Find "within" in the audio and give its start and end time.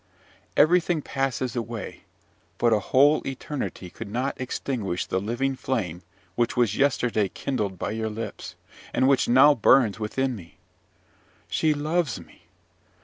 9.99-10.35